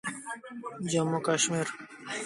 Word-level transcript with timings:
The 0.79 0.89
city 0.89 0.99
was 1.05 1.49
named 1.51 1.59
after 1.63 1.65
J. 1.67 2.13